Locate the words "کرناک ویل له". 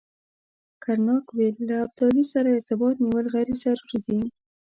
0.83-1.75